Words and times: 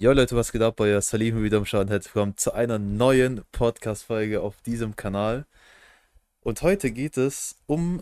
Jo 0.00 0.12
Leute, 0.12 0.36
was 0.36 0.52
geht 0.52 0.62
ab? 0.62 0.78
Euer 0.78 1.02
Salim 1.02 1.42
wieder 1.42 1.58
am 1.58 1.66
Schauen. 1.66 1.88
Herzlich 1.88 2.14
willkommen 2.14 2.36
zu 2.36 2.52
einer 2.52 2.78
neuen 2.78 3.42
Podcast-Folge 3.50 4.40
auf 4.40 4.60
diesem 4.60 4.94
Kanal. 4.94 5.44
Und 6.38 6.62
heute 6.62 6.92
geht 6.92 7.16
es 7.16 7.56
um 7.66 8.00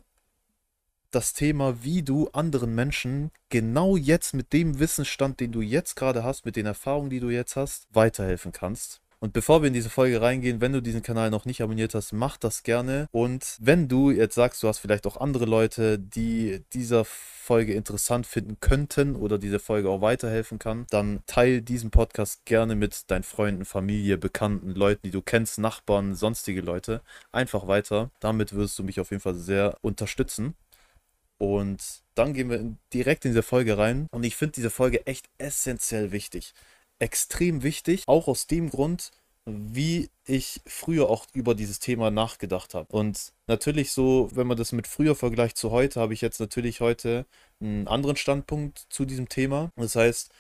das 1.11 1.33
Thema, 1.33 1.83
wie 1.85 2.03
du 2.03 2.29
anderen 2.35 2.75
Menschen 2.75 3.31
genau 3.49 3.97
jetzt 3.97 4.35
mit 4.35 4.53
dem 4.53 4.79
Wissensstand, 4.79 5.41
den 5.41 5.53
du 5.53 5.63
jetzt 5.63 5.97
gerade 5.97 6.23
hast, 6.23 6.45
mit 6.45 6.57
den 6.57 6.67
Erfahrungen, 6.67 7.09
die 7.09 7.21
du 7.21 7.31
jetzt 7.31 7.57
hast, 7.57 7.87
weiterhelfen 7.95 8.53
kannst. 8.53 9.01
Und 9.27 9.33
bevor 9.33 9.61
wir 9.61 9.67
in 9.67 9.75
diese 9.75 9.91
Folge 9.91 10.21
reingehen, 10.23 10.61
wenn 10.61 10.73
du 10.73 10.81
diesen 10.81 11.03
Kanal 11.03 11.31
noch 11.31 11.47
nicht 11.47 11.61
abonniert 11.61 11.97
hast, 11.97 12.13
mach 12.13 12.37
das 12.37 12.63
gerne. 12.63 13.09
Und 13.11 13.57
wenn 13.59 13.89
du 13.89 14.13
jetzt 14.13 14.37
sagst, 14.37 14.63
du 14.63 14.69
hast 14.69 14.79
vielleicht 14.79 15.05
auch 15.05 15.17
andere 15.17 15.47
Leute, 15.47 15.99
die 15.99 16.63
dieser 16.73 17.05
Folge 17.05 17.75
interessant 17.75 18.25
finden 18.29 18.59
könnten 18.61 19.17
oder 19.17 19.37
diese 19.39 19.59
Folge 19.59 19.91
auch 19.91 20.01
weiterhelfen 20.01 20.61
kann, 20.61 20.87
dann 20.91 21.25
teile 21.27 21.61
diesen 21.61 21.91
Podcast 21.91 22.45
gerne 22.45 22.77
mit 22.77 23.11
deinen 23.11 23.25
Freunden, 23.25 23.65
Familie, 23.65 24.17
Bekannten, 24.17 24.77
Leuten, 24.77 25.01
die 25.03 25.11
du 25.11 25.23
kennst, 25.23 25.59
Nachbarn, 25.59 26.15
sonstige 26.15 26.61
Leute. 26.61 27.01
Einfach 27.33 27.67
weiter. 27.67 28.13
Damit 28.21 28.55
wirst 28.55 28.79
du 28.79 28.85
mich 28.85 29.01
auf 29.01 29.11
jeden 29.11 29.23
Fall 29.23 29.35
sehr 29.35 29.77
unterstützen. 29.81 30.55
Und 31.39 31.83
dann 32.15 32.33
gehen 32.33 32.49
wir 32.49 32.77
direkt 32.95 33.25
in 33.25 33.33
diese 33.33 33.43
Folge 33.43 33.77
rein. 33.77 34.07
Und 34.13 34.23
ich 34.23 34.37
finde 34.37 34.53
diese 34.53 34.71
Folge 34.71 35.05
echt 35.05 35.29
essentiell 35.39 36.13
wichtig 36.13 36.55
extrem 36.99 37.63
wichtig, 37.63 38.05
auch 38.07 38.29
aus 38.29 38.47
dem 38.47 38.71
Grund, 38.71 39.13
wie 39.47 40.11
ich 40.25 40.61
früher 40.67 41.09
auch 41.09 41.27
über 41.33 41.55
dieses 41.55 41.79
Thema 41.79 42.11
nachgedacht 42.11 42.75
habe. 42.75 42.95
Und 42.95 43.33
natürlich 43.47 43.93
so, 43.93 44.29
wenn 44.35 44.47
man 44.47 44.57
das 44.57 44.73
mit 44.73 44.89
früher 44.89 45.15
vergleicht 45.15 45.57
zu 45.57 45.71
heute, 45.71 46.01
habe 46.01 46.15
ich 46.15 46.21
jetzt 46.21 46.41
natürlich 46.41 46.81
heute 46.81 47.27
einen 47.61 47.87
anderen 47.87 48.17
Standpunkt 48.17 48.87
zu 48.91 49.05
diesem 49.05 49.29
Thema. 49.29 49.71
Das 49.77 49.95
heißt, 49.95 50.31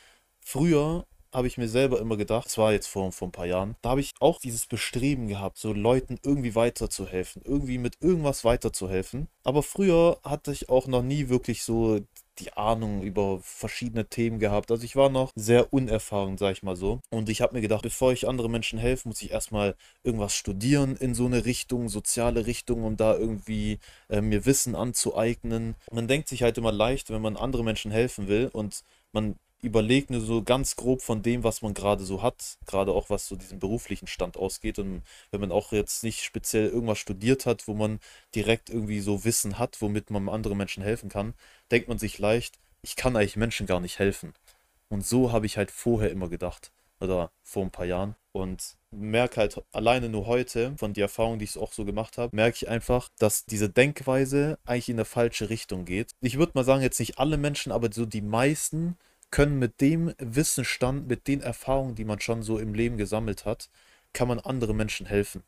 früher 0.41 1.06
habe 1.32 1.46
ich 1.46 1.59
mir 1.59 1.69
selber 1.69 2.01
immer 2.01 2.16
gedacht, 2.16 2.46
das 2.46 2.59
war 2.59 2.73
jetzt 2.73 2.87
vor, 2.87 3.12
vor 3.12 3.29
ein 3.29 3.32
paar 3.32 3.46
Jahren, 3.46 3.77
da 3.82 3.91
habe 3.91 4.01
ich 4.01 4.15
auch 4.20 4.38
dieses 4.41 4.66
Bestreben 4.66 5.29
gehabt, 5.29 5.59
so 5.59 5.73
Leuten 5.73 6.18
irgendwie 6.24 6.54
weiterzuhelfen, 6.54 7.43
irgendwie 7.45 7.79
mit 7.79 8.01
irgendwas 8.01 8.45
weiterzuhelfen. 8.45 9.29
Aber 9.45 9.63
früher 9.63 10.18
hatte 10.24 10.51
ich 10.51 10.68
auch 10.68 10.87
noch 10.87 11.02
nie 11.02 11.29
wirklich 11.29 11.63
so 11.63 12.01
die 12.38 12.52
Ahnung 12.54 13.02
über 13.02 13.40
verschiedene 13.40 14.06
Themen 14.06 14.38
gehabt. 14.38 14.70
Also 14.70 14.84
ich 14.84 14.96
war 14.96 15.09
noch 15.09 15.32
sehr 15.34 15.73
unerfahren, 15.73 16.38
sag 16.38 16.52
ich 16.52 16.62
mal 16.62 16.76
so. 16.76 17.01
Und 17.10 17.29
ich 17.29 17.40
habe 17.40 17.54
mir 17.54 17.60
gedacht, 17.60 17.82
bevor 17.82 18.12
ich 18.12 18.29
anderen 18.29 18.52
Menschen 18.52 18.79
helfe, 18.79 19.09
muss 19.09 19.23
ich 19.23 19.30
erstmal 19.30 19.74
irgendwas 20.02 20.34
studieren 20.34 20.96
in 20.96 21.14
so 21.14 21.26
eine 21.26 21.45
Richtung, 21.45 21.88
soziale 21.88 22.46
Richtung, 22.46 22.84
um 22.84 22.96
da 22.96 23.16
irgendwie 23.16 23.79
äh, 24.09 24.20
mir 24.20 24.46
Wissen 24.46 24.74
anzueignen. 24.74 25.74
Man 25.90 26.09
denkt 26.09 26.29
sich 26.29 26.42
halt 26.42 26.59
immer 26.59 26.73
leicht, 26.73 27.10
wenn 27.10 27.23
man 27.23 27.37
anderen 27.37 27.64
Menschen 27.64 27.90
helfen 27.90 28.29
will 28.29 28.48
und 28.52 28.82
man 29.12 29.37
überlegt 29.62 30.10
nur 30.10 30.21
so 30.21 30.43
ganz 30.43 30.76
grob 30.76 31.02
von 31.02 31.23
dem, 31.23 31.43
was 31.43 31.62
man 31.62 31.74
gerade 31.74 32.04
so 32.04 32.23
hat, 32.23 32.59
gerade 32.66 32.93
auch 32.93 33.10
was 33.10 33.26
so 33.26 33.37
diesen 33.37 33.59
beruflichen 33.59 34.07
Stand 34.07 34.37
ausgeht. 34.37 34.79
Und 34.79 35.02
wenn 35.30 35.40
man 35.40 35.52
auch 35.52 35.73
jetzt 35.73 36.04
nicht 36.04 36.23
speziell 36.23 36.68
irgendwas 36.68 36.98
studiert 36.98 37.46
hat, 37.46 37.66
wo 37.66 37.74
man 37.74 38.01
direkt 38.35 38.71
irgendwie 38.71 39.01
so 39.01 39.24
Wissen 39.24 39.59
hat, 39.59 39.80
womit 39.80 40.10
man 40.10 40.29
anderen 40.29 40.59
Menschen 40.59 40.82
helfen 40.82 41.09
kann, 41.09 41.35
denkt 41.71 41.88
man 41.88 41.98
sich 41.98 42.18
leicht, 42.18 42.59
ich 42.82 42.96
kann 42.96 43.16
eigentlich 43.16 43.37
Menschen 43.37 43.66
gar 43.66 43.80
nicht 43.80 43.98
helfen. 43.98 44.35
Und 44.88 45.07
so 45.07 45.32
habe 45.32 45.46
ich 45.46 45.57
halt 45.57 45.70
vorher 45.70 46.10
immer 46.10 46.29
gedacht. 46.29 46.73
Oder 47.01 47.30
vor 47.43 47.63
ein 47.63 47.70
paar 47.70 47.85
Jahren. 47.85 48.15
Und 48.32 48.76
merke 48.91 49.41
halt 49.41 49.63
alleine 49.73 50.09
nur 50.09 50.26
heute, 50.26 50.74
von 50.79 50.93
der 50.95 51.04
Erfahrung, 51.04 51.38
die 51.38 51.45
ich 51.45 51.59
auch 51.59 51.73
so 51.73 51.85
gemacht 51.85 52.18
habe, 52.18 52.35
merke 52.35 52.57
ich 52.57 52.68
einfach, 52.68 53.09
dass 53.18 53.45
diese 53.45 53.68
Denkweise 53.68 54.59
eigentlich 54.65 54.88
in 54.88 54.96
eine 54.96 55.04
falsche 55.04 55.51
Richtung 55.51 55.85
geht. 55.85 56.13
Ich 56.20 56.38
würde 56.38 56.52
mal 56.54 56.65
sagen, 56.65 56.82
jetzt 56.82 57.01
nicht 57.01 57.18
alle 57.18 57.37
Menschen, 57.37 57.73
aber 57.73 57.91
so 57.93 58.07
die 58.07 58.23
meisten 58.23 58.96
können 59.30 59.59
mit 59.59 59.80
dem 59.80 60.15
Wissensstand, 60.19 61.09
mit 61.09 61.29
den 61.29 61.41
Erfahrungen, 61.41 61.95
die 61.95 62.05
man 62.05 62.21
schon 62.21 62.43
so 62.43 62.59
im 62.59 62.74
Leben 62.74 62.96
gesammelt 62.96 63.45
hat, 63.45 63.71
kann 64.12 64.28
man 64.28 64.38
anderen 64.41 64.77
Menschen 64.77 65.06
helfen. 65.06 65.43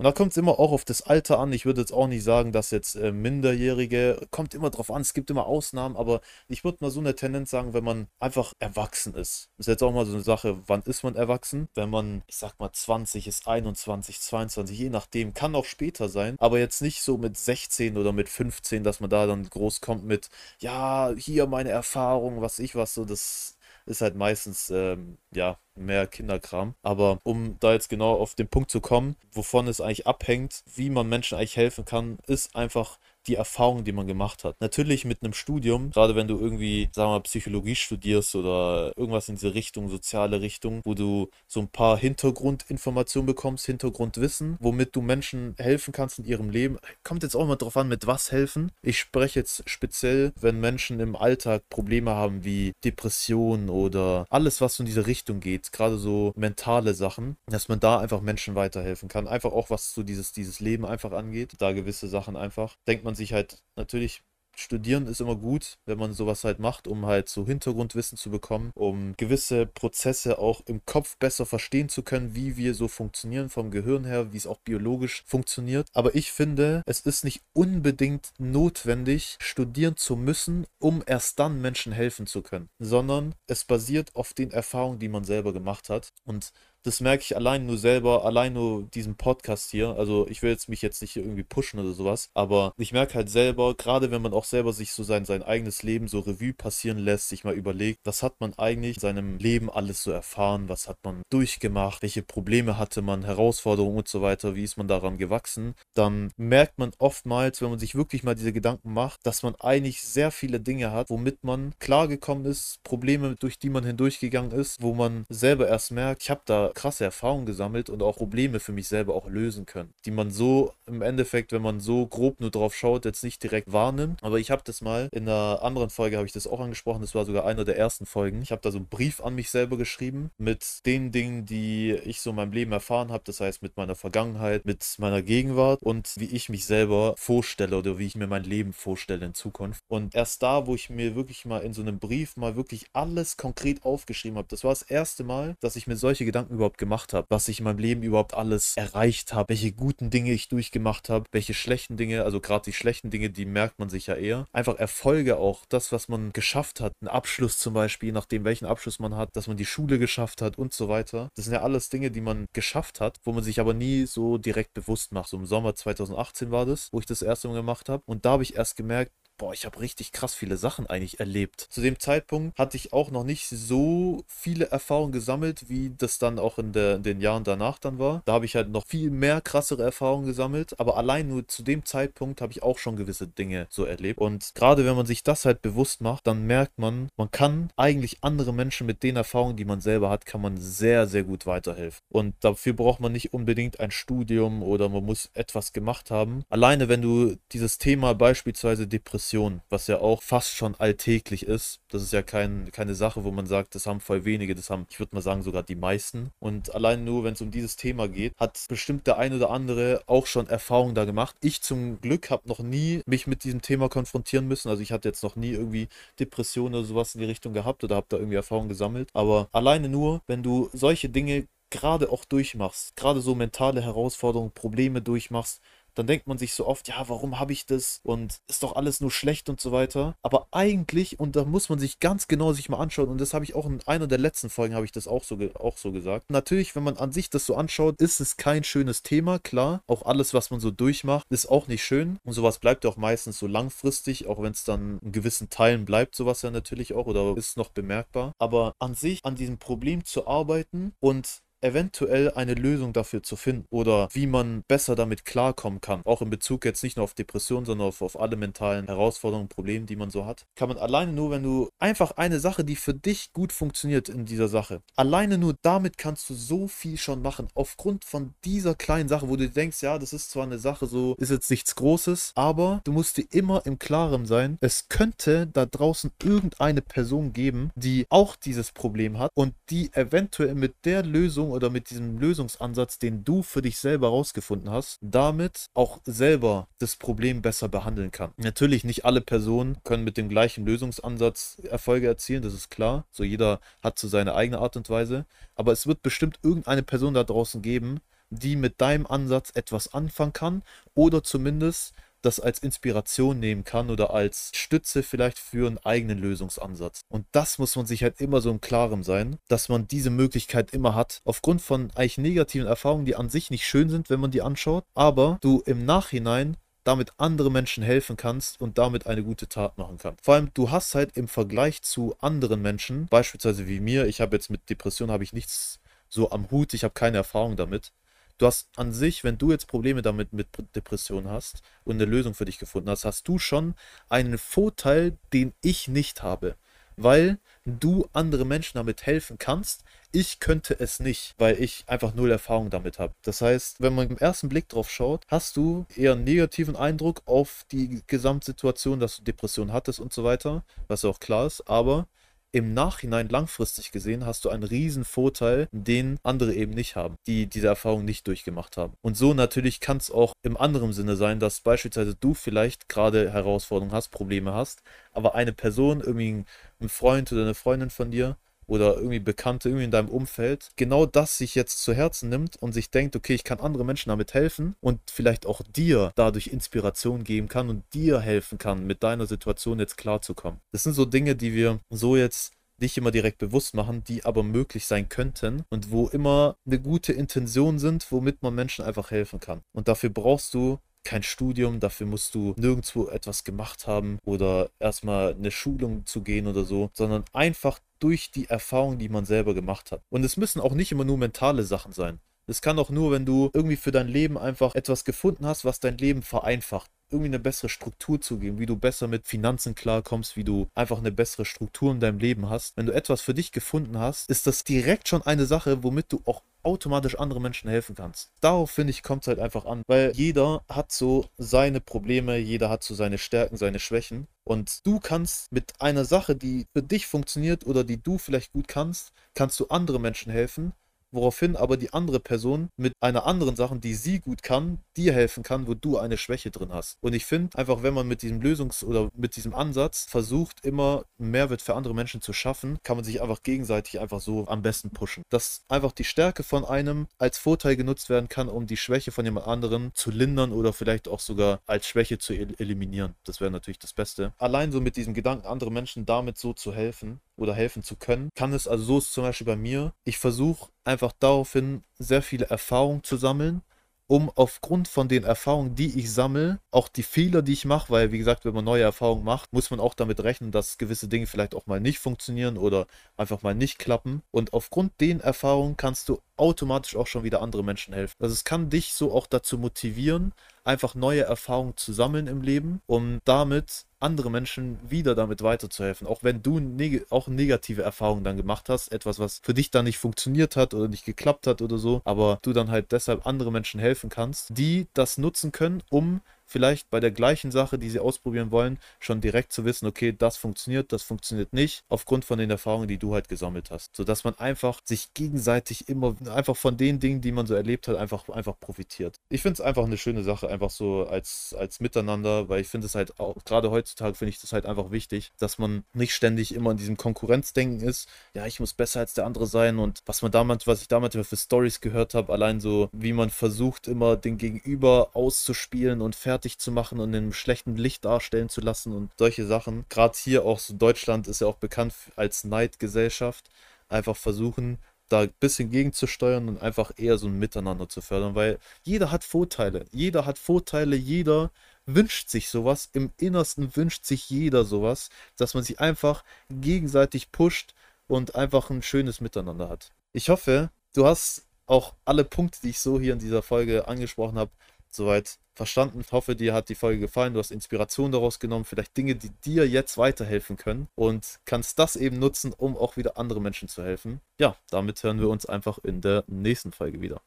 Und 0.00 0.04
da 0.04 0.12
kommt 0.12 0.30
es 0.30 0.36
immer 0.36 0.60
auch 0.60 0.70
auf 0.70 0.84
das 0.84 1.02
Alter 1.02 1.40
an. 1.40 1.52
Ich 1.52 1.66
würde 1.66 1.80
jetzt 1.80 1.92
auch 1.92 2.06
nicht 2.06 2.22
sagen, 2.22 2.52
dass 2.52 2.70
jetzt 2.70 2.94
äh, 2.94 3.10
Minderjährige, 3.10 4.28
kommt 4.30 4.54
immer 4.54 4.70
drauf 4.70 4.92
an, 4.92 5.02
es 5.02 5.12
gibt 5.12 5.28
immer 5.28 5.46
Ausnahmen, 5.46 5.96
aber 5.96 6.20
ich 6.46 6.62
würde 6.62 6.78
mal 6.80 6.92
so 6.92 7.00
eine 7.00 7.16
Tendenz 7.16 7.50
sagen, 7.50 7.74
wenn 7.74 7.82
man 7.82 8.06
einfach 8.20 8.52
erwachsen 8.60 9.14
ist. 9.14 9.50
Ist 9.58 9.66
jetzt 9.66 9.82
auch 9.82 9.92
mal 9.92 10.06
so 10.06 10.12
eine 10.12 10.22
Sache, 10.22 10.56
wann 10.68 10.82
ist 10.82 11.02
man 11.02 11.16
erwachsen? 11.16 11.68
Wenn 11.74 11.90
man, 11.90 12.22
ich 12.28 12.36
sag 12.36 12.60
mal, 12.60 12.70
20 12.72 13.26
ist, 13.26 13.48
21, 13.48 14.20
22, 14.20 14.78
je 14.78 14.88
nachdem, 14.88 15.34
kann 15.34 15.56
auch 15.56 15.64
später 15.64 16.08
sein, 16.08 16.36
aber 16.38 16.60
jetzt 16.60 16.80
nicht 16.80 17.02
so 17.02 17.18
mit 17.18 17.36
16 17.36 17.96
oder 17.96 18.12
mit 18.12 18.28
15, 18.28 18.84
dass 18.84 19.00
man 19.00 19.10
da 19.10 19.26
dann 19.26 19.50
groß 19.50 19.80
kommt 19.80 20.04
mit, 20.04 20.28
ja, 20.60 21.12
hier 21.16 21.48
meine 21.48 21.70
Erfahrung, 21.70 22.40
was 22.40 22.60
ich 22.60 22.76
was, 22.76 22.94
so 22.94 23.04
das 23.04 23.57
ist 23.88 24.00
halt 24.02 24.14
meistens, 24.14 24.70
ähm, 24.70 25.18
ja, 25.32 25.58
mehr 25.74 26.06
Kinderkram. 26.06 26.74
Aber 26.82 27.18
um 27.24 27.56
da 27.60 27.72
jetzt 27.72 27.88
genau 27.88 28.14
auf 28.14 28.34
den 28.34 28.48
Punkt 28.48 28.70
zu 28.70 28.80
kommen, 28.80 29.16
wovon 29.32 29.66
es 29.68 29.80
eigentlich 29.80 30.06
abhängt, 30.06 30.62
wie 30.74 30.90
man 30.90 31.08
Menschen 31.08 31.38
eigentlich 31.38 31.56
helfen 31.56 31.84
kann, 31.84 32.18
ist 32.26 32.54
einfach 32.54 32.98
die 33.28 33.36
Erfahrung, 33.36 33.84
die 33.84 33.92
man 33.92 34.06
gemacht 34.06 34.44
hat. 34.44 34.56
Natürlich 34.60 35.04
mit 35.04 35.22
einem 35.22 35.34
Studium, 35.34 35.90
gerade 35.90 36.16
wenn 36.16 36.28
du 36.28 36.38
irgendwie, 36.38 36.88
sagen 36.92 37.10
wir 37.10 37.14
mal, 37.14 37.20
Psychologie 37.20 37.74
studierst 37.74 38.34
oder 38.34 38.92
irgendwas 38.96 39.28
in 39.28 39.36
diese 39.36 39.54
Richtung, 39.54 39.88
soziale 39.88 40.40
Richtung, 40.40 40.80
wo 40.84 40.94
du 40.94 41.28
so 41.46 41.60
ein 41.60 41.68
paar 41.68 41.98
Hintergrundinformationen 41.98 43.26
bekommst, 43.26 43.66
Hintergrundwissen, 43.66 44.56
womit 44.60 44.96
du 44.96 45.02
Menschen 45.02 45.54
helfen 45.58 45.92
kannst 45.92 46.18
in 46.18 46.24
ihrem 46.24 46.50
Leben. 46.50 46.78
Kommt 47.04 47.22
jetzt 47.22 47.36
auch 47.36 47.46
mal 47.46 47.56
drauf 47.56 47.76
an, 47.76 47.88
mit 47.88 48.06
was 48.06 48.32
helfen. 48.32 48.72
Ich 48.82 48.98
spreche 48.98 49.40
jetzt 49.40 49.68
speziell, 49.68 50.32
wenn 50.40 50.60
Menschen 50.60 51.00
im 51.00 51.14
Alltag 51.14 51.68
Probleme 51.68 52.12
haben 52.12 52.44
wie 52.44 52.72
Depressionen 52.84 53.68
oder 53.68 54.26
alles, 54.30 54.60
was 54.60 54.80
in 54.80 54.86
diese 54.86 55.06
Richtung 55.06 55.40
geht, 55.40 55.72
gerade 55.72 55.98
so 55.98 56.32
mentale 56.36 56.94
Sachen, 56.94 57.36
dass 57.46 57.68
man 57.68 57.80
da 57.80 57.98
einfach 57.98 58.20
Menschen 58.20 58.54
weiterhelfen 58.54 59.08
kann. 59.08 59.28
Einfach 59.28 59.52
auch, 59.52 59.70
was 59.70 59.92
so 59.92 60.02
dieses, 60.02 60.32
dieses 60.32 60.60
Leben 60.60 60.86
einfach 60.86 61.12
angeht, 61.12 61.52
da 61.58 61.72
gewisse 61.72 62.08
Sachen 62.08 62.36
einfach. 62.36 62.76
Denkt 62.86 63.04
man 63.04 63.14
sich 63.18 63.34
halt 63.34 63.62
natürlich 63.76 64.22
Studieren 64.60 65.06
ist 65.06 65.20
immer 65.20 65.36
gut, 65.36 65.78
wenn 65.86 65.98
man 65.98 66.12
sowas 66.12 66.42
halt 66.42 66.58
macht, 66.58 66.88
um 66.88 67.06
halt 67.06 67.28
so 67.28 67.46
Hintergrundwissen 67.46 68.18
zu 68.18 68.28
bekommen, 68.28 68.72
um 68.74 69.14
gewisse 69.16 69.66
Prozesse 69.66 70.40
auch 70.40 70.62
im 70.66 70.84
Kopf 70.84 71.16
besser 71.18 71.46
verstehen 71.46 71.88
zu 71.88 72.02
können, 72.02 72.34
wie 72.34 72.56
wir 72.56 72.74
so 72.74 72.88
funktionieren 72.88 73.50
vom 73.50 73.70
Gehirn 73.70 74.04
her, 74.04 74.32
wie 74.32 74.36
es 74.36 74.48
auch 74.48 74.58
biologisch 74.58 75.22
funktioniert. 75.26 75.86
Aber 75.92 76.16
ich 76.16 76.32
finde, 76.32 76.82
es 76.86 77.02
ist 77.02 77.22
nicht 77.22 77.40
unbedingt 77.52 78.32
notwendig, 78.38 79.36
studieren 79.38 79.96
zu 79.96 80.16
müssen, 80.16 80.66
um 80.80 81.04
erst 81.06 81.38
dann 81.38 81.60
Menschen 81.60 81.92
helfen 81.92 82.26
zu 82.26 82.42
können, 82.42 82.68
sondern 82.80 83.36
es 83.46 83.64
basiert 83.64 84.16
auf 84.16 84.34
den 84.34 84.50
Erfahrungen, 84.50 84.98
die 84.98 85.08
man 85.08 85.22
selber 85.22 85.52
gemacht 85.52 85.88
hat. 85.88 86.08
Und 86.24 86.50
das 86.88 87.00
merke 87.00 87.22
ich 87.22 87.36
allein 87.36 87.66
nur 87.66 87.76
selber, 87.76 88.24
allein 88.24 88.54
nur 88.54 88.84
diesen 88.84 89.16
Podcast 89.16 89.70
hier. 89.70 89.96
Also 89.98 90.26
ich 90.28 90.42
will 90.42 90.50
jetzt 90.50 90.70
mich 90.70 90.80
jetzt 90.80 91.02
nicht 91.02 91.16
irgendwie 91.16 91.42
pushen 91.42 91.78
oder 91.78 91.92
sowas, 91.92 92.30
aber 92.32 92.72
ich 92.78 92.92
merke 92.92 93.14
halt 93.14 93.28
selber, 93.28 93.74
gerade 93.74 94.10
wenn 94.10 94.22
man 94.22 94.32
auch 94.32 94.44
selber 94.44 94.72
sich 94.72 94.92
so 94.92 95.02
sein, 95.02 95.26
sein 95.26 95.42
eigenes 95.42 95.82
Leben 95.82 96.08
so 96.08 96.20
Revue 96.20 96.54
passieren 96.54 96.96
lässt, 96.96 97.28
sich 97.28 97.44
mal 97.44 97.52
überlegt, 97.52 97.98
was 98.04 98.22
hat 98.22 98.40
man 98.40 98.54
eigentlich 98.54 98.96
in 98.96 99.00
seinem 99.02 99.36
Leben 99.36 99.68
alles 99.68 100.02
so 100.02 100.10
erfahren, 100.10 100.70
was 100.70 100.88
hat 100.88 100.96
man 101.04 101.20
durchgemacht, 101.28 102.00
welche 102.00 102.22
Probleme 102.22 102.78
hatte 102.78 103.02
man, 103.02 103.22
Herausforderungen 103.22 103.98
und 103.98 104.08
so 104.08 104.22
weiter, 104.22 104.54
wie 104.54 104.64
ist 104.64 104.78
man 104.78 104.88
daran 104.88 105.18
gewachsen, 105.18 105.74
dann 105.92 106.30
merkt 106.38 106.78
man 106.78 106.92
oftmals, 106.96 107.60
wenn 107.60 107.68
man 107.68 107.78
sich 107.78 107.96
wirklich 107.96 108.22
mal 108.22 108.34
diese 108.34 108.54
Gedanken 108.54 108.94
macht, 108.94 109.20
dass 109.26 109.42
man 109.42 109.54
eigentlich 109.56 110.00
sehr 110.00 110.30
viele 110.30 110.58
Dinge 110.58 110.90
hat, 110.90 111.10
womit 111.10 111.44
man 111.44 111.74
klargekommen 111.80 112.46
ist, 112.46 112.82
Probleme, 112.82 113.36
durch 113.38 113.58
die 113.58 113.68
man 113.68 113.84
hindurchgegangen 113.84 114.52
ist, 114.52 114.80
wo 114.80 114.94
man 114.94 115.26
selber 115.28 115.68
erst 115.68 115.90
merkt, 115.90 116.22
ich 116.22 116.30
habe 116.30 116.40
da 116.46 116.70
krasse 116.78 117.02
Erfahrungen 117.02 117.44
gesammelt 117.44 117.90
und 117.90 118.04
auch 118.04 118.16
Probleme 118.16 118.60
für 118.60 118.70
mich 118.70 118.86
selber 118.86 119.14
auch 119.14 119.28
lösen 119.28 119.66
können, 119.66 119.92
die 120.04 120.12
man 120.12 120.30
so 120.30 120.72
im 120.86 121.02
Endeffekt, 121.02 121.50
wenn 121.50 121.60
man 121.60 121.80
so 121.80 122.06
grob 122.06 122.38
nur 122.38 122.52
drauf 122.52 122.72
schaut, 122.72 123.04
jetzt 123.04 123.24
nicht 123.24 123.42
direkt 123.42 123.72
wahrnimmt. 123.72 124.22
Aber 124.22 124.38
ich 124.38 124.52
habe 124.52 124.62
das 124.64 124.80
mal 124.80 125.08
in 125.10 125.28
einer 125.28 125.62
anderen 125.62 125.90
Folge 125.90 126.16
habe 126.16 126.26
ich 126.26 126.32
das 126.32 126.46
auch 126.46 126.60
angesprochen. 126.60 127.00
Das 127.00 127.16
war 127.16 127.24
sogar 127.24 127.44
einer 127.46 127.64
der 127.64 127.76
ersten 127.76 128.06
Folgen. 128.06 128.42
Ich 128.42 128.52
habe 128.52 128.62
da 128.62 128.70
so 128.70 128.78
einen 128.78 128.86
Brief 128.86 129.20
an 129.20 129.34
mich 129.34 129.50
selber 129.50 129.76
geschrieben 129.76 130.30
mit 130.38 130.86
den 130.86 131.10
Dingen, 131.10 131.46
die 131.46 131.94
ich 132.04 132.20
so 132.20 132.30
in 132.30 132.36
meinem 132.36 132.52
Leben 132.52 132.70
erfahren 132.70 133.10
habe. 133.10 133.24
Das 133.26 133.40
heißt 133.40 133.60
mit 133.60 133.76
meiner 133.76 133.96
Vergangenheit, 133.96 134.64
mit 134.64 134.84
meiner 134.98 135.22
Gegenwart 135.22 135.82
und 135.82 136.14
wie 136.16 136.26
ich 136.26 136.48
mich 136.48 136.64
selber 136.64 137.14
vorstelle 137.16 137.76
oder 137.76 137.98
wie 137.98 138.06
ich 138.06 138.14
mir 138.14 138.28
mein 138.28 138.44
Leben 138.44 138.72
vorstelle 138.72 139.26
in 139.26 139.34
Zukunft. 139.34 139.82
Und 139.88 140.14
erst 140.14 140.44
da, 140.44 140.68
wo 140.68 140.76
ich 140.76 140.90
mir 140.90 141.16
wirklich 141.16 141.44
mal 141.44 141.58
in 141.58 141.72
so 141.72 141.82
einem 141.82 141.98
Brief 141.98 142.36
mal 142.36 142.54
wirklich 142.54 142.86
alles 142.92 143.36
konkret 143.36 143.82
aufgeschrieben 143.84 144.38
habe, 144.38 144.46
das 144.48 144.62
war 144.62 144.70
das 144.70 144.82
erste 144.82 145.24
Mal, 145.24 145.56
dass 145.60 145.74
ich 145.74 145.88
mir 145.88 145.96
solche 145.96 146.24
Gedanken 146.24 146.57
überhaupt 146.58 146.78
gemacht 146.78 147.12
habe, 147.12 147.26
was 147.30 147.48
ich 147.48 147.60
in 147.60 147.64
meinem 147.64 147.78
Leben 147.78 148.02
überhaupt 148.02 148.34
alles 148.34 148.76
erreicht 148.76 149.32
habe, 149.32 149.48
welche 149.50 149.72
guten 149.72 150.10
Dinge 150.10 150.32
ich 150.32 150.48
durchgemacht 150.48 151.08
habe, 151.08 151.24
welche 151.32 151.54
schlechten 151.54 151.96
Dinge, 151.96 152.24
also 152.24 152.40
gerade 152.40 152.64
die 152.64 152.72
schlechten 152.72 153.10
Dinge, 153.10 153.30
die 153.30 153.46
merkt 153.46 153.78
man 153.78 153.88
sich 153.88 154.06
ja 154.06 154.14
eher. 154.14 154.46
Einfach 154.52 154.76
Erfolge 154.76 155.38
auch, 155.38 155.64
das, 155.68 155.92
was 155.92 156.08
man 156.08 156.32
geschafft 156.32 156.80
hat, 156.80 156.92
ein 157.00 157.08
Abschluss 157.08 157.58
zum 157.58 157.74
Beispiel, 157.74 158.12
nachdem 158.12 158.44
welchen 158.44 158.66
Abschluss 158.66 158.98
man 158.98 159.16
hat, 159.16 159.30
dass 159.34 159.46
man 159.46 159.56
die 159.56 159.66
Schule 159.66 159.98
geschafft 159.98 160.42
hat 160.42 160.58
und 160.58 160.72
so 160.72 160.88
weiter. 160.88 161.30
Das 161.36 161.44
sind 161.44 161.54
ja 161.54 161.62
alles 161.62 161.88
Dinge, 161.88 162.10
die 162.10 162.20
man 162.20 162.46
geschafft 162.52 163.00
hat, 163.00 163.18
wo 163.24 163.32
man 163.32 163.44
sich 163.44 163.60
aber 163.60 163.74
nie 163.74 164.06
so 164.06 164.38
direkt 164.38 164.74
bewusst 164.74 165.12
macht. 165.12 165.28
So 165.28 165.36
im 165.36 165.46
Sommer 165.46 165.74
2018 165.74 166.50
war 166.50 166.66
das, 166.66 166.88
wo 166.92 167.00
ich 167.00 167.06
das 167.06 167.22
erste 167.22 167.48
Mal 167.48 167.54
gemacht 167.54 167.88
habe. 167.88 168.02
Und 168.06 168.24
da 168.24 168.32
habe 168.32 168.42
ich 168.42 168.56
erst 168.56 168.76
gemerkt, 168.76 169.12
boah, 169.38 169.52
ich 169.52 169.64
habe 169.64 169.80
richtig 169.80 170.12
krass 170.12 170.34
viele 170.34 170.56
Sachen 170.56 170.86
eigentlich 170.86 171.20
erlebt. 171.20 171.60
Zu 171.70 171.80
dem 171.80 171.98
Zeitpunkt 171.98 172.58
hatte 172.58 172.76
ich 172.76 172.92
auch 172.92 173.10
noch 173.10 173.24
nicht 173.24 173.48
so 173.48 174.24
viele 174.26 174.66
Erfahrungen 174.66 175.12
gesammelt, 175.12 175.68
wie 175.68 175.92
das 175.96 176.18
dann 176.18 176.38
auch 176.38 176.58
in, 176.58 176.72
der, 176.72 176.96
in 176.96 177.04
den 177.04 177.20
Jahren 177.20 177.44
danach 177.44 177.78
dann 177.78 177.98
war. 177.98 178.22
Da 178.24 178.32
habe 178.32 178.44
ich 178.44 178.56
halt 178.56 178.68
noch 178.68 178.86
viel 178.86 179.10
mehr 179.10 179.40
krassere 179.40 179.82
Erfahrungen 179.84 180.26
gesammelt, 180.26 180.78
aber 180.80 180.96
allein 180.96 181.28
nur 181.28 181.46
zu 181.46 181.62
dem 181.62 181.84
Zeitpunkt 181.84 182.40
habe 182.40 182.52
ich 182.52 182.62
auch 182.62 182.78
schon 182.78 182.96
gewisse 182.96 183.28
Dinge 183.28 183.68
so 183.70 183.84
erlebt. 183.84 184.18
Und 184.18 184.54
gerade 184.54 184.84
wenn 184.84 184.96
man 184.96 185.06
sich 185.06 185.22
das 185.22 185.44
halt 185.44 185.62
bewusst 185.62 186.00
macht, 186.00 186.26
dann 186.26 186.46
merkt 186.46 186.78
man, 186.78 187.08
man 187.16 187.30
kann 187.30 187.70
eigentlich 187.76 188.18
andere 188.22 188.52
Menschen 188.52 188.86
mit 188.86 189.02
den 189.02 189.16
Erfahrungen, 189.16 189.56
die 189.56 189.64
man 189.64 189.80
selber 189.80 190.10
hat, 190.10 190.26
kann 190.26 190.42
man 190.42 190.58
sehr, 190.58 191.06
sehr 191.06 191.22
gut 191.22 191.46
weiterhelfen. 191.46 192.02
Und 192.10 192.34
dafür 192.40 192.72
braucht 192.72 193.00
man 193.00 193.12
nicht 193.12 193.32
unbedingt 193.32 193.78
ein 193.78 193.92
Studium 193.92 194.62
oder 194.62 194.88
man 194.88 195.04
muss 195.04 195.30
etwas 195.34 195.72
gemacht 195.72 196.10
haben. 196.10 196.42
Alleine 196.48 196.88
wenn 196.88 197.02
du 197.02 197.36
dieses 197.52 197.78
Thema 197.78 198.14
beispielsweise 198.14 198.88
Depression, 198.88 199.27
was 199.68 199.86
ja 199.86 199.98
auch 199.98 200.22
fast 200.22 200.54
schon 200.54 200.74
alltäglich 200.76 201.44
ist, 201.46 201.80
das 201.90 202.02
ist 202.02 202.12
ja 202.12 202.22
kein, 202.22 202.70
keine 202.72 202.94
Sache, 202.94 203.24
wo 203.24 203.30
man 203.30 203.46
sagt, 203.46 203.74
das 203.74 203.86
haben 203.86 204.00
voll 204.00 204.24
wenige, 204.24 204.54
das 204.54 204.70
haben, 204.70 204.86
ich 204.90 204.98
würde 204.98 205.14
mal 205.14 205.22
sagen, 205.22 205.42
sogar 205.42 205.62
die 205.62 205.74
meisten. 205.74 206.30
Und 206.38 206.74
allein 206.74 207.04
nur, 207.04 207.24
wenn 207.24 207.34
es 207.34 207.40
um 207.40 207.50
dieses 207.50 207.76
Thema 207.76 208.08
geht, 208.08 208.34
hat 208.38 208.58
bestimmt 208.68 209.06
der 209.06 209.18
ein 209.18 209.34
oder 209.34 209.50
andere 209.50 210.02
auch 210.06 210.26
schon 210.26 210.46
Erfahrungen 210.48 210.94
da 210.94 211.04
gemacht. 211.04 211.36
Ich 211.40 211.62
zum 211.62 212.00
Glück 212.00 212.30
habe 212.30 212.48
noch 212.48 212.60
nie 212.60 213.02
mich 213.06 213.26
mit 213.26 213.44
diesem 213.44 213.62
Thema 213.62 213.88
konfrontieren 213.88 214.46
müssen. 214.48 214.68
Also 214.68 214.82
ich 214.82 214.92
hatte 214.92 215.08
jetzt 215.08 215.22
noch 215.22 215.36
nie 215.36 215.50
irgendwie 215.50 215.88
Depressionen 216.20 216.74
oder 216.74 216.84
sowas 216.84 217.14
in 217.14 217.20
die 217.20 217.26
Richtung 217.26 217.52
gehabt 217.52 217.84
oder 217.84 217.96
habe 217.96 218.06
da 218.08 218.16
irgendwie 218.16 218.36
Erfahrungen 218.36 218.68
gesammelt. 218.68 219.08
Aber 219.12 219.48
alleine 219.52 219.88
nur, 219.88 220.22
wenn 220.26 220.42
du 220.42 220.70
solche 220.72 221.08
Dinge 221.08 221.46
gerade 221.70 222.10
auch 222.10 222.24
durchmachst, 222.24 222.96
gerade 222.96 223.20
so 223.20 223.34
mentale 223.34 223.82
Herausforderungen, 223.82 224.52
Probleme 224.52 225.02
durchmachst, 225.02 225.60
dann 225.98 226.06
denkt 226.06 226.28
man 226.28 226.38
sich 226.38 226.54
so 226.54 226.66
oft, 226.66 226.86
ja, 226.88 227.08
warum 227.08 227.40
habe 227.40 227.52
ich 227.52 227.66
das 227.66 228.00
und 228.04 228.38
ist 228.48 228.62
doch 228.62 228.76
alles 228.76 229.00
nur 229.00 229.10
schlecht 229.10 229.48
und 229.48 229.60
so 229.60 229.72
weiter. 229.72 230.14
Aber 230.22 230.46
eigentlich, 230.52 231.18
und 231.18 231.34
da 231.34 231.44
muss 231.44 231.68
man 231.68 231.78
sich 231.80 231.98
ganz 231.98 232.28
genau 232.28 232.52
sich 232.52 232.68
mal 232.68 232.78
anschauen, 232.78 233.08
und 233.08 233.20
das 233.20 233.34
habe 233.34 233.44
ich 233.44 233.54
auch 233.54 233.66
in 233.66 233.80
einer 233.86 234.06
der 234.06 234.18
letzten 234.18 234.48
Folgen, 234.48 234.74
habe 234.74 234.84
ich 234.84 234.92
das 234.92 235.08
auch 235.08 235.24
so, 235.24 235.38
auch 235.54 235.76
so 235.76 235.90
gesagt. 235.90 236.30
Natürlich, 236.30 236.76
wenn 236.76 236.84
man 236.84 236.96
an 236.96 237.10
sich 237.10 237.30
das 237.30 237.46
so 237.46 237.56
anschaut, 237.56 237.96
ist 238.00 238.20
es 238.20 238.36
kein 238.36 238.62
schönes 238.62 239.02
Thema, 239.02 239.40
klar. 239.40 239.82
Auch 239.88 240.02
alles, 240.02 240.34
was 240.34 240.50
man 240.50 240.60
so 240.60 240.70
durchmacht, 240.70 241.26
ist 241.30 241.46
auch 241.46 241.66
nicht 241.66 241.82
schön. 241.82 242.18
Und 242.24 242.32
sowas 242.32 242.60
bleibt 242.60 242.84
ja 242.84 242.90
auch 242.90 242.96
meistens 242.96 243.38
so 243.38 243.48
langfristig, 243.48 244.28
auch 244.28 244.40
wenn 244.40 244.52
es 244.52 244.62
dann 244.62 244.98
in 245.02 245.10
gewissen 245.10 245.50
Teilen 245.50 245.84
bleibt, 245.84 246.14
sowas 246.14 246.42
ja 246.42 246.50
natürlich 246.50 246.94
auch, 246.94 247.06
oder 247.06 247.36
ist 247.36 247.56
noch 247.56 247.70
bemerkbar. 247.70 248.32
Aber 248.38 248.72
an 248.78 248.94
sich, 248.94 249.24
an 249.24 249.34
diesem 249.34 249.58
Problem 249.58 250.04
zu 250.04 250.28
arbeiten 250.28 250.92
und 251.00 251.40
eventuell 251.60 252.30
eine 252.32 252.54
Lösung 252.54 252.92
dafür 252.92 253.22
zu 253.22 253.36
finden 253.36 253.66
oder 253.70 254.08
wie 254.12 254.26
man 254.26 254.62
besser 254.68 254.94
damit 254.94 255.24
klarkommen 255.24 255.80
kann. 255.80 256.02
Auch 256.04 256.22
in 256.22 256.30
Bezug 256.30 256.64
jetzt 256.64 256.82
nicht 256.82 256.96
nur 256.96 257.04
auf 257.04 257.14
Depressionen, 257.14 257.66
sondern 257.66 257.88
auf, 257.88 258.02
auf 258.02 258.18
alle 258.18 258.36
mentalen 258.36 258.86
Herausforderungen, 258.86 259.48
Probleme, 259.48 259.86
die 259.86 259.96
man 259.96 260.10
so 260.10 260.26
hat. 260.26 260.46
Kann 260.54 260.68
man 260.68 260.78
alleine 260.78 261.12
nur, 261.12 261.30
wenn 261.30 261.42
du 261.42 261.68
einfach 261.78 262.12
eine 262.12 262.40
Sache, 262.40 262.64
die 262.64 262.76
für 262.76 262.94
dich 262.94 263.32
gut 263.32 263.52
funktioniert 263.52 264.08
in 264.08 264.24
dieser 264.24 264.48
Sache, 264.48 264.82
alleine 264.96 265.38
nur 265.38 265.54
damit 265.62 265.98
kannst 265.98 266.30
du 266.30 266.34
so 266.34 266.68
viel 266.68 266.98
schon 266.98 267.22
machen. 267.22 267.48
Aufgrund 267.54 268.04
von 268.04 268.34
dieser 268.44 268.74
kleinen 268.74 269.08
Sache, 269.08 269.28
wo 269.28 269.36
du 269.36 269.48
denkst, 269.48 269.82
ja, 269.82 269.98
das 269.98 270.12
ist 270.12 270.30
zwar 270.30 270.44
eine 270.44 270.58
Sache, 270.58 270.86
so 270.86 271.14
ist 271.18 271.30
jetzt 271.30 271.50
nichts 271.50 271.74
Großes, 271.74 272.32
aber 272.34 272.80
du 272.84 272.92
musst 272.92 273.16
dir 273.16 273.26
immer 273.30 273.64
im 273.66 273.78
Klaren 273.78 274.26
sein, 274.26 274.58
es 274.60 274.88
könnte 274.88 275.46
da 275.46 275.66
draußen 275.66 276.10
irgendeine 276.22 276.82
Person 276.82 277.32
geben, 277.32 277.70
die 277.74 278.06
auch 278.10 278.36
dieses 278.36 278.72
Problem 278.72 279.18
hat 279.18 279.30
und 279.34 279.54
die 279.70 279.92
eventuell 279.92 280.54
mit 280.54 280.74
der 280.84 281.02
Lösung 281.02 281.47
Lösung 281.48 281.52
oder 281.52 281.70
mit 281.70 281.90
diesem 281.90 282.18
Lösungsansatz, 282.18 282.98
den 282.98 283.24
du 283.24 283.42
für 283.42 283.62
dich 283.62 283.78
selber 283.78 284.08
rausgefunden 284.08 284.70
hast, 284.70 284.98
damit 285.00 285.66
auch 285.74 286.00
selber 286.04 286.68
das 286.78 286.96
Problem 286.96 287.42
besser 287.42 287.68
behandeln 287.68 288.10
kann. 288.10 288.32
Natürlich 288.36 288.84
nicht 288.84 289.04
alle 289.04 289.20
Personen 289.20 289.78
können 289.84 290.04
mit 290.04 290.16
dem 290.16 290.28
gleichen 290.28 290.66
Lösungsansatz 290.66 291.60
Erfolge 291.70 292.06
erzielen, 292.06 292.42
das 292.42 292.54
ist 292.54 292.70
klar. 292.70 293.04
So 293.10 293.24
jeder 293.24 293.60
hat 293.82 293.98
so 293.98 294.08
seine 294.08 294.34
eigene 294.34 294.58
Art 294.58 294.76
und 294.76 294.88
Weise, 294.90 295.24
aber 295.56 295.72
es 295.72 295.86
wird 295.86 296.02
bestimmt 296.02 296.38
irgendeine 296.42 296.82
Person 296.82 297.14
da 297.14 297.24
draußen 297.24 297.62
geben, 297.62 298.00
die 298.30 298.56
mit 298.56 298.80
deinem 298.80 299.06
Ansatz 299.06 299.50
etwas 299.54 299.94
anfangen 299.94 300.34
kann 300.34 300.62
oder 300.94 301.22
zumindest 301.22 301.94
das 302.22 302.40
als 302.40 302.58
Inspiration 302.58 303.38
nehmen 303.38 303.64
kann 303.64 303.90
oder 303.90 304.12
als 304.12 304.50
Stütze 304.54 305.02
vielleicht 305.02 305.38
für 305.38 305.66
einen 305.66 305.78
eigenen 305.78 306.18
Lösungsansatz. 306.18 307.00
Und 307.08 307.26
das 307.32 307.58
muss 307.58 307.76
man 307.76 307.86
sich 307.86 308.02
halt 308.02 308.20
immer 308.20 308.40
so 308.40 308.50
im 308.50 308.60
Klaren 308.60 309.02
sein, 309.02 309.38
dass 309.48 309.68
man 309.68 309.86
diese 309.86 310.10
Möglichkeit 310.10 310.72
immer 310.72 310.94
hat, 310.94 311.20
aufgrund 311.24 311.62
von 311.62 311.90
eigentlich 311.94 312.18
negativen 312.18 312.66
Erfahrungen, 312.66 313.04
die 313.04 313.16
an 313.16 313.30
sich 313.30 313.50
nicht 313.50 313.66
schön 313.66 313.88
sind, 313.88 314.10
wenn 314.10 314.20
man 314.20 314.30
die 314.30 314.42
anschaut, 314.42 314.84
aber 314.94 315.38
du 315.40 315.62
im 315.66 315.84
Nachhinein 315.84 316.56
damit 316.84 317.12
andere 317.18 317.50
Menschen 317.50 317.82
helfen 317.82 318.16
kannst 318.16 318.60
und 318.62 318.78
damit 318.78 319.06
eine 319.06 319.22
gute 319.22 319.46
Tat 319.46 319.76
machen 319.76 319.98
kannst. 319.98 320.24
Vor 320.24 320.34
allem, 320.34 320.50
du 320.54 320.70
hast 320.70 320.94
halt 320.94 321.16
im 321.18 321.28
Vergleich 321.28 321.82
zu 321.82 322.16
anderen 322.20 322.62
Menschen, 322.62 323.06
beispielsweise 323.08 323.68
wie 323.68 323.78
mir, 323.78 324.06
ich 324.06 324.22
habe 324.22 324.34
jetzt 324.34 324.48
mit 324.48 324.70
Depression 324.70 325.10
habe 325.10 325.22
ich 325.22 325.34
nichts 325.34 325.80
so 326.08 326.30
am 326.30 326.50
Hut, 326.50 326.72
ich 326.72 326.84
habe 326.84 326.94
keine 326.94 327.18
Erfahrung 327.18 327.56
damit 327.56 327.92
du 328.38 328.46
hast 328.46 328.68
an 328.76 328.92
sich, 328.92 329.24
wenn 329.24 329.38
du 329.38 329.50
jetzt 329.50 329.66
Probleme 329.66 330.02
damit 330.02 330.32
mit 330.32 330.48
Depressionen 330.74 331.30
hast 331.30 331.62
und 331.84 331.96
eine 331.96 332.04
Lösung 332.04 332.34
für 332.34 332.44
dich 332.44 332.58
gefunden 332.58 332.88
hast, 332.88 333.04
hast 333.04 333.28
du 333.28 333.38
schon 333.38 333.74
einen 334.08 334.38
Vorteil, 334.38 335.18
den 335.32 335.52
ich 335.60 335.88
nicht 335.88 336.22
habe. 336.22 336.56
Weil 336.96 337.38
du 337.64 338.08
andere 338.12 338.44
Menschen 338.44 338.78
damit 338.78 339.06
helfen 339.06 339.38
kannst. 339.38 339.84
Ich 340.10 340.40
könnte 340.40 340.80
es 340.80 340.98
nicht, 340.98 341.34
weil 341.38 341.60
ich 341.60 341.84
einfach 341.86 342.14
null 342.14 342.30
Erfahrung 342.30 342.70
damit 342.70 342.98
habe. 342.98 343.14
Das 343.22 343.40
heißt, 343.40 343.80
wenn 343.80 343.94
man 343.94 344.08
im 344.08 344.18
ersten 344.18 344.48
Blick 344.48 344.68
drauf 344.68 344.90
schaut, 344.90 345.24
hast 345.28 345.56
du 345.56 345.86
eher 345.94 346.12
einen 346.12 346.24
negativen 346.24 346.74
Eindruck 346.74 347.22
auf 347.26 347.66
die 347.70 348.02
Gesamtsituation, 348.08 348.98
dass 348.98 349.18
du 349.18 349.22
Depressionen 349.22 349.72
hattest 349.72 350.00
und 350.00 350.12
so 350.12 350.24
weiter, 350.24 350.64
was 350.88 351.04
auch 351.04 351.20
klar 351.20 351.46
ist. 351.46 351.68
Aber 351.68 352.08
im 352.52 352.74
Nachhinein 352.74 353.28
langfristig 353.28 353.92
gesehen 353.92 354.24
hast 354.24 354.44
du 354.44 354.48
einen 354.48 354.62
riesen 354.62 355.04
Vorteil, 355.04 355.68
den 355.72 356.18
andere 356.22 356.54
eben 356.54 356.72
nicht 356.72 356.96
haben, 356.96 357.16
die 357.26 357.46
diese 357.46 357.66
Erfahrung 357.66 358.04
nicht 358.04 358.26
durchgemacht 358.26 358.76
haben. 358.76 358.94
Und 359.02 359.16
so 359.16 359.34
natürlich 359.34 359.80
kann 359.80 359.98
es 359.98 360.10
auch 360.10 360.32
im 360.42 360.56
anderen 360.56 360.92
Sinne 360.92 361.16
sein, 361.16 361.40
dass 361.40 361.60
beispielsweise 361.60 362.14
du 362.14 362.34
vielleicht 362.34 362.88
gerade 362.88 363.32
Herausforderungen 363.32 363.92
hast, 363.92 364.08
Probleme 364.08 364.54
hast, 364.54 364.82
aber 365.12 365.34
eine 365.34 365.52
Person, 365.52 366.00
irgendwie 366.00 366.44
ein 366.80 366.88
Freund 366.88 367.30
oder 367.32 367.42
eine 367.42 367.54
Freundin 367.54 367.90
von 367.90 368.10
dir 368.10 368.36
oder 368.68 368.96
irgendwie 368.96 369.18
Bekannte, 369.18 369.68
irgendwie 369.68 369.84
in 369.84 369.90
deinem 369.90 370.08
Umfeld, 370.08 370.70
genau 370.76 371.06
das 371.06 371.38
sich 371.38 371.54
jetzt 371.54 371.82
zu 371.82 371.94
Herzen 371.94 372.28
nimmt 372.28 372.56
und 372.56 372.72
sich 372.72 372.90
denkt, 372.90 373.16
okay, 373.16 373.34
ich 373.34 373.44
kann 373.44 373.60
andere 373.60 373.84
Menschen 373.84 374.10
damit 374.10 374.34
helfen 374.34 374.76
und 374.80 375.00
vielleicht 375.10 375.46
auch 375.46 375.62
dir 375.62 376.12
dadurch 376.14 376.48
Inspiration 376.48 377.24
geben 377.24 377.48
kann 377.48 377.68
und 377.68 377.82
dir 377.94 378.20
helfen 378.20 378.58
kann, 378.58 378.86
mit 378.86 379.02
deiner 379.02 379.26
Situation 379.26 379.80
jetzt 379.80 379.96
klarzukommen. 379.96 380.60
Das 380.70 380.82
sind 380.82 380.92
so 380.92 381.04
Dinge, 381.04 381.34
die 381.34 381.54
wir 381.54 381.80
so 381.90 382.16
jetzt 382.16 382.52
nicht 382.80 382.96
immer 382.96 383.10
direkt 383.10 383.38
bewusst 383.38 383.74
machen, 383.74 384.04
die 384.04 384.24
aber 384.24 384.42
möglich 384.42 384.86
sein 384.86 385.08
könnten 385.08 385.64
und 385.68 385.90
wo 385.90 386.06
immer 386.08 386.56
eine 386.64 386.78
gute 386.78 387.12
Intention 387.12 387.78
sind, 387.78 388.06
womit 388.12 388.42
man 388.42 388.54
Menschen 388.54 388.84
einfach 388.84 389.10
helfen 389.10 389.40
kann. 389.40 389.62
Und 389.72 389.88
dafür 389.88 390.10
brauchst 390.10 390.54
du 390.54 390.78
kein 391.04 391.22
Studium, 391.22 391.80
dafür 391.80 392.06
musst 392.06 392.34
du 392.34 392.54
nirgendwo 392.58 393.08
etwas 393.08 393.44
gemacht 393.44 393.86
haben 393.86 394.18
oder 394.24 394.70
erstmal 394.78 395.34
eine 395.34 395.50
Schulung 395.50 396.04
zu 396.06 396.22
gehen 396.22 396.46
oder 396.46 396.64
so, 396.64 396.90
sondern 396.92 397.24
einfach 397.32 397.78
durch 397.98 398.30
die 398.30 398.48
Erfahrung, 398.48 398.98
die 398.98 399.08
man 399.08 399.24
selber 399.24 399.54
gemacht 399.54 399.92
hat. 399.92 400.02
Und 400.10 400.24
es 400.24 400.36
müssen 400.36 400.60
auch 400.60 400.74
nicht 400.74 400.92
immer 400.92 401.04
nur 401.04 401.18
mentale 401.18 401.62
Sachen 401.64 401.92
sein. 401.92 402.20
Es 402.46 402.62
kann 402.62 402.78
auch 402.78 402.90
nur, 402.90 403.10
wenn 403.10 403.26
du 403.26 403.50
irgendwie 403.52 403.76
für 403.76 403.92
dein 403.92 404.08
Leben 404.08 404.38
einfach 404.38 404.74
etwas 404.74 405.04
gefunden 405.04 405.44
hast, 405.44 405.64
was 405.64 405.80
dein 405.80 405.98
Leben 405.98 406.22
vereinfacht 406.22 406.90
irgendwie 407.10 407.30
eine 407.30 407.38
bessere 407.38 407.68
Struktur 407.68 408.20
zu 408.20 408.38
geben, 408.38 408.58
wie 408.58 408.66
du 408.66 408.76
besser 408.76 409.08
mit 409.08 409.26
Finanzen 409.26 409.74
klarkommst, 409.74 410.36
wie 410.36 410.44
du 410.44 410.68
einfach 410.74 410.98
eine 410.98 411.12
bessere 411.12 411.44
Struktur 411.44 411.92
in 411.92 412.00
deinem 412.00 412.18
Leben 412.18 412.48
hast. 412.48 412.76
Wenn 412.76 412.86
du 412.86 412.92
etwas 412.92 413.20
für 413.20 413.34
dich 413.34 413.52
gefunden 413.52 413.98
hast, 413.98 414.30
ist 414.30 414.46
das 414.46 414.64
direkt 414.64 415.08
schon 415.08 415.22
eine 415.22 415.46
Sache, 415.46 415.82
womit 415.82 416.12
du 416.12 416.20
auch 416.24 416.42
automatisch 416.62 417.18
andere 417.18 417.40
Menschen 417.40 417.70
helfen 417.70 417.94
kannst. 417.94 418.30
Darauf 418.40 418.70
finde 418.70 418.90
ich, 418.90 419.02
kommt 419.02 419.22
es 419.22 419.28
halt 419.28 419.38
einfach 419.38 419.64
an, 419.64 419.82
weil 419.86 420.12
jeder 420.14 420.62
hat 420.68 420.92
so 420.92 421.26
seine 421.38 421.80
Probleme, 421.80 422.36
jeder 422.36 422.68
hat 422.68 422.82
so 422.82 422.94
seine 422.94 423.18
Stärken, 423.18 423.56
seine 423.56 423.78
Schwächen. 423.78 424.26
Und 424.44 424.86
du 424.86 424.98
kannst 425.00 425.50
mit 425.52 425.80
einer 425.80 426.04
Sache, 426.04 426.34
die 426.34 426.66
für 426.74 426.82
dich 426.82 427.06
funktioniert 427.06 427.66
oder 427.66 427.84
die 427.84 428.02
du 428.02 428.18
vielleicht 428.18 428.52
gut 428.52 428.68
kannst, 428.68 429.12
kannst 429.34 429.58
du 429.60 429.68
andere 429.68 430.00
Menschen 430.00 430.32
helfen 430.32 430.72
woraufhin 431.10 431.56
aber 431.56 431.76
die 431.76 431.92
andere 431.92 432.20
Person 432.20 432.68
mit 432.76 432.92
einer 433.00 433.26
anderen 433.26 433.56
Sache, 433.56 433.78
die 433.78 433.94
sie 433.94 434.20
gut 434.20 434.42
kann, 434.42 434.78
dir 434.96 435.12
helfen 435.12 435.42
kann, 435.42 435.66
wo 435.66 435.74
du 435.74 435.98
eine 435.98 436.16
Schwäche 436.16 436.50
drin 436.50 436.72
hast. 436.72 436.96
Und 437.00 437.14
ich 437.14 437.24
finde 437.24 437.56
einfach, 437.58 437.82
wenn 437.82 437.94
man 437.94 438.08
mit 438.08 438.22
diesem 438.22 438.40
Lösungs- 438.40 438.84
oder 438.84 439.08
mit 439.14 439.36
diesem 439.36 439.54
Ansatz 439.54 440.06
versucht, 440.08 440.64
immer 440.64 441.04
Mehrwert 441.18 441.62
für 441.62 441.74
andere 441.74 441.94
Menschen 441.94 442.20
zu 442.20 442.32
schaffen, 442.32 442.78
kann 442.82 442.96
man 442.96 443.04
sich 443.04 443.22
einfach 443.22 443.42
gegenseitig 443.42 444.00
einfach 444.00 444.20
so 444.20 444.46
am 444.48 444.62
besten 444.62 444.90
pushen. 444.90 445.22
Dass 445.28 445.62
einfach 445.68 445.92
die 445.92 446.04
Stärke 446.04 446.42
von 446.42 446.64
einem 446.64 447.06
als 447.18 447.38
Vorteil 447.38 447.76
genutzt 447.76 448.10
werden 448.10 448.28
kann, 448.28 448.48
um 448.48 448.66
die 448.66 448.76
Schwäche 448.76 449.12
von 449.12 449.24
jemand 449.24 449.46
anderem 449.46 449.90
zu 449.94 450.10
lindern 450.10 450.52
oder 450.52 450.72
vielleicht 450.72 451.08
auch 451.08 451.20
sogar 451.20 451.60
als 451.66 451.86
Schwäche 451.86 452.18
zu 452.18 452.32
eliminieren. 452.34 453.14
Das 453.24 453.40
wäre 453.40 453.50
natürlich 453.50 453.78
das 453.78 453.92
Beste. 453.92 454.32
Allein 454.38 454.72
so 454.72 454.80
mit 454.80 454.96
diesem 454.96 455.14
Gedanken, 455.14 455.46
andere 455.46 455.70
Menschen 455.70 456.06
damit 456.06 456.38
so 456.38 456.52
zu 456.52 456.72
helfen, 456.72 457.20
oder 457.38 457.54
helfen 457.54 457.82
zu 457.82 457.96
können, 457.96 458.30
kann 458.34 458.52
es, 458.52 458.68
also 458.68 458.84
so 458.84 458.98
ist 458.98 459.12
zum 459.12 459.24
Beispiel 459.24 459.46
bei 459.46 459.56
mir, 459.56 459.92
ich 460.04 460.18
versuche 460.18 460.70
einfach 460.88 461.12
daraufhin 461.18 461.82
sehr 461.98 462.22
viele 462.22 462.46
Erfahrungen 462.46 463.04
zu 463.04 463.16
sammeln 463.16 463.62
um 464.08 464.32
aufgrund 464.34 464.88
von 464.88 465.06
den 465.06 465.22
Erfahrungen, 465.22 465.74
die 465.74 465.98
ich 465.98 466.10
sammle, 466.10 466.60
auch 466.70 466.88
die 466.88 467.02
Fehler, 467.02 467.42
die 467.42 467.52
ich 467.52 467.66
mache, 467.66 467.90
weil 467.90 468.10
wie 468.10 468.18
gesagt, 468.18 468.46
wenn 468.46 468.54
man 468.54 468.64
neue 468.64 468.82
Erfahrungen 468.82 469.22
macht, 469.22 469.52
muss 469.52 469.70
man 469.70 469.80
auch 469.80 469.92
damit 469.92 470.20
rechnen, 470.24 470.50
dass 470.50 470.78
gewisse 470.78 471.08
Dinge 471.08 471.26
vielleicht 471.26 471.54
auch 471.54 471.66
mal 471.66 471.78
nicht 471.78 471.98
funktionieren 471.98 472.56
oder 472.56 472.86
einfach 473.18 473.42
mal 473.42 473.54
nicht 473.54 473.78
klappen. 473.78 474.22
Und 474.30 474.54
aufgrund 474.54 474.98
den 475.02 475.20
Erfahrungen 475.20 475.76
kannst 475.76 476.08
du 476.08 476.20
automatisch 476.38 476.96
auch 476.96 477.06
schon 477.06 477.24
wieder 477.24 477.42
andere 477.42 477.64
Menschen 477.64 477.92
helfen. 477.94 478.14
Also 478.20 478.32
es 478.32 478.44
kann 478.44 478.70
dich 478.70 478.94
so 478.94 479.12
auch 479.12 479.26
dazu 479.26 479.58
motivieren, 479.58 480.32
einfach 480.64 480.94
neue 480.94 481.22
Erfahrungen 481.22 481.76
zu 481.76 481.92
sammeln 481.92 482.26
im 482.26 482.42
Leben, 482.42 482.80
um 482.86 483.20
damit 483.24 483.86
andere 484.00 484.30
Menschen 484.30 484.78
wieder 484.88 485.14
damit 485.14 485.42
weiterzuhelfen. 485.42 486.06
Auch 486.06 486.22
wenn 486.22 486.42
du 486.42 486.60
neg 486.60 487.06
auch 487.10 487.28
negative 487.28 487.82
Erfahrungen 487.82 488.22
dann 488.22 488.36
gemacht 488.36 488.68
hast, 488.68 488.92
etwas, 488.92 489.18
was 489.18 489.40
für 489.42 489.54
dich 489.54 489.70
dann 489.70 489.86
nicht 489.86 489.98
funktioniert 489.98 490.56
hat 490.56 490.74
oder 490.74 490.88
nicht 490.88 491.04
geklappt 491.04 491.46
hat 491.46 491.62
oder 491.62 491.78
so, 491.78 492.00
aber 492.04 492.38
du 492.42 492.52
dann 492.52 492.70
halt 492.70 492.92
deshalb 492.92 493.26
andere 493.26 493.50
Menschen 493.50 493.80
helfen 493.80 494.10
kannst, 494.10 494.56
die 494.56 494.86
das 494.94 495.18
nutzen 495.18 495.52
können, 495.52 495.82
um 495.90 496.20
vielleicht 496.48 496.90
bei 496.90 496.98
der 496.98 497.10
gleichen 497.10 497.52
Sache, 497.52 497.78
die 497.78 497.90
sie 497.90 498.00
ausprobieren 498.00 498.50
wollen, 498.50 498.78
schon 498.98 499.20
direkt 499.20 499.52
zu 499.52 499.64
wissen, 499.64 499.86
okay, 499.86 500.14
das 500.16 500.36
funktioniert, 500.36 500.92
das 500.92 501.02
funktioniert 501.02 501.52
nicht, 501.52 501.84
aufgrund 501.88 502.24
von 502.24 502.38
den 502.38 502.50
Erfahrungen, 502.50 502.88
die 502.88 502.98
du 502.98 503.14
halt 503.14 503.28
gesammelt 503.28 503.70
hast. 503.70 503.94
Sodass 503.94 504.24
man 504.24 504.34
einfach 504.38 504.80
sich 504.84 505.12
gegenseitig 505.14 505.88
immer, 505.88 506.16
einfach 506.34 506.56
von 506.56 506.76
den 506.76 506.98
Dingen, 507.00 507.20
die 507.20 507.32
man 507.32 507.46
so 507.46 507.54
erlebt 507.54 507.86
hat, 507.86 507.96
einfach, 507.96 508.28
einfach 508.30 508.58
profitiert. 508.58 509.16
Ich 509.28 509.42
finde 509.42 509.54
es 509.54 509.60
einfach 509.60 509.84
eine 509.84 509.98
schöne 509.98 510.24
Sache, 510.24 510.48
einfach 510.48 510.70
so 510.70 511.06
als, 511.06 511.54
als 511.56 511.80
Miteinander, 511.80 512.48
weil 512.48 512.62
ich 512.62 512.68
finde 512.68 512.86
es 512.86 512.94
halt 512.94 513.20
auch, 513.20 513.36
gerade 513.44 513.70
heutzutage 513.70 514.14
finde 514.14 514.30
ich 514.30 514.40
das 514.40 514.52
halt 514.52 514.64
einfach 514.66 514.90
wichtig, 514.90 515.30
dass 515.38 515.58
man 515.58 515.84
nicht 515.92 516.14
ständig 516.14 516.54
immer 516.54 516.70
in 516.70 516.78
diesem 516.78 516.96
Konkurrenzdenken 516.96 517.86
ist, 517.86 518.08
ja, 518.34 518.46
ich 518.46 518.58
muss 518.58 518.72
besser 518.72 519.00
als 519.00 519.12
der 519.12 519.26
andere 519.26 519.46
sein 519.46 519.78
und 519.78 520.00
was 520.06 520.22
man 520.22 520.32
damals, 520.32 520.66
was 520.66 520.80
ich 520.80 520.88
damals 520.88 521.14
für 521.14 521.36
Stories 521.36 521.80
gehört 521.80 522.14
habe, 522.14 522.32
allein 522.32 522.60
so, 522.60 522.88
wie 522.92 523.12
man 523.12 523.30
versucht, 523.30 523.86
immer 523.86 524.16
den 524.16 524.38
Gegenüber 524.38 525.10
auszuspielen 525.12 526.00
und 526.00 526.14
fertig 526.14 526.37
fertig 526.38 526.58
zu 526.58 526.70
machen 526.70 527.00
und 527.00 527.08
in 527.08 527.16
einem 527.16 527.32
schlechten 527.32 527.76
Licht 527.76 528.04
darstellen 528.04 528.48
zu 528.48 528.60
lassen 528.60 528.92
und 528.94 529.10
solche 529.18 529.44
Sachen. 529.44 529.84
Gerade 529.88 530.16
hier 530.16 530.44
auch 530.44 530.60
so 530.60 530.72
Deutschland 530.72 531.26
ist 531.26 531.40
ja 531.40 531.48
auch 531.48 531.56
bekannt 531.56 531.94
als 532.14 532.44
Neidgesellschaft. 532.44 533.50
Einfach 533.88 534.16
versuchen, 534.16 534.78
da 535.08 535.22
ein 535.22 535.32
bisschen 535.40 535.72
gegenzusteuern 535.72 536.48
und 536.48 536.62
einfach 536.62 536.92
eher 536.96 537.18
so 537.18 537.26
ein 537.26 537.40
Miteinander 537.40 537.88
zu 537.88 538.02
fördern, 538.02 538.36
weil 538.36 538.60
jeder 538.84 539.10
hat 539.10 539.24
Vorteile. 539.24 539.86
Jeder 539.90 540.26
hat 540.26 540.38
Vorteile, 540.38 540.94
jeder 540.94 541.50
wünscht 541.86 542.28
sich 542.28 542.50
sowas. 542.50 542.88
Im 542.92 543.10
Innersten 543.18 543.74
wünscht 543.74 544.04
sich 544.04 544.30
jeder 544.30 544.64
sowas, 544.64 545.08
dass 545.36 545.54
man 545.54 545.64
sich 545.64 545.80
einfach 545.80 546.22
gegenseitig 546.50 547.32
pusht 547.32 547.74
und 548.06 548.36
einfach 548.36 548.70
ein 548.70 548.82
schönes 548.82 549.20
Miteinander 549.20 549.68
hat. 549.68 549.90
Ich 550.12 550.28
hoffe, 550.28 550.70
du 550.94 551.04
hast 551.04 551.46
auch 551.66 551.94
alle 552.04 552.22
Punkte, 552.22 552.60
die 552.62 552.70
ich 552.70 552.78
so 552.78 553.00
hier 553.00 553.14
in 553.14 553.18
dieser 553.18 553.42
Folge 553.42 553.88
angesprochen 553.88 554.38
habe, 554.38 554.52
soweit 554.90 555.38
verstanden. 555.54 556.00
Ich 556.00 556.12
hoffe, 556.12 556.36
dir 556.36 556.54
hat 556.54 556.68
die 556.68 556.74
Folge 556.74 557.00
gefallen. 557.00 557.34
Du 557.34 557.40
hast 557.40 557.50
Inspiration 557.50 558.12
daraus 558.12 558.38
genommen, 558.38 558.64
vielleicht 558.64 558.96
Dinge, 558.96 559.16
die 559.16 559.30
dir 559.44 559.68
jetzt 559.68 559.98
weiterhelfen 559.98 560.56
können 560.56 560.88
und 560.94 561.40
kannst 561.44 561.78
das 561.78 561.96
eben 561.96 562.18
nutzen, 562.18 562.54
um 562.56 562.76
auch 562.76 562.96
wieder 562.96 563.18
andere 563.18 563.40
Menschen 563.40 563.68
zu 563.68 563.82
helfen. 563.82 564.20
Ja, 564.38 564.56
damit 564.70 565.02
hören 565.02 565.20
wir 565.20 565.28
uns 565.28 565.46
einfach 565.46 565.78
in 565.78 566.00
der 566.00 566.24
nächsten 566.26 566.72
Folge 566.72 567.00
wieder. 567.00 567.20